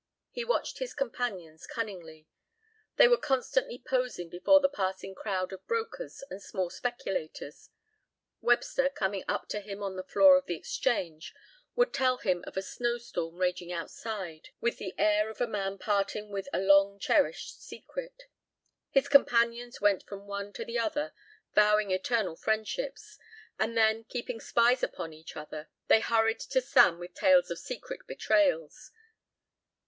He 0.31 0.43
watched 0.43 0.79
his 0.79 0.95
companions 0.95 1.67
cunningly. 1.67 2.27
They 2.95 3.07
were 3.07 3.17
constantly 3.19 3.77
posing 3.77 4.29
before 4.29 4.59
the 4.59 4.67
passing 4.67 5.13
crowd 5.13 5.53
of 5.53 5.67
brokers 5.67 6.23
and 6.31 6.41
small 6.41 6.71
speculators. 6.71 7.69
Webster, 8.41 8.89
coming 8.89 9.23
up 9.27 9.47
to 9.49 9.59
him 9.59 9.83
on 9.83 9.97
the 9.97 10.03
floor 10.03 10.37
of 10.39 10.47
the 10.47 10.55
exchange, 10.55 11.35
would 11.75 11.93
tell 11.93 12.17
him 12.17 12.43
of 12.47 12.57
a 12.57 12.63
snowstorm 12.63 13.35
raging 13.35 13.71
outside 13.71 14.49
with 14.59 14.79
the 14.79 14.95
air 14.97 15.29
of 15.29 15.39
a 15.39 15.45
man 15.45 15.77
parting 15.77 16.31
with 16.31 16.49
a 16.51 16.57
long 16.57 16.97
cherished 16.97 17.61
secret. 17.61 18.23
His 18.89 19.07
companions 19.07 19.81
went 19.81 20.01
from 20.07 20.25
one 20.25 20.51
to 20.53 20.65
the 20.65 20.79
other 20.79 21.13
vowing 21.53 21.91
eternal 21.91 22.35
friendships, 22.35 23.19
and 23.59 23.77
then, 23.77 24.05
keeping 24.05 24.39
spies 24.39 24.81
upon 24.81 25.13
each 25.13 25.37
other, 25.37 25.69
they 25.89 25.99
hurried 25.99 26.39
to 26.39 26.59
Sam 26.59 26.97
with 26.97 27.13
tales 27.13 27.51
of 27.51 27.59
secret 27.59 28.07
betrayals. 28.07 28.89